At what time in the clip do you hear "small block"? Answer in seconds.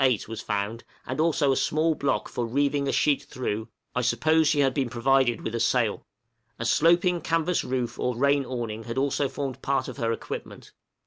1.55-2.27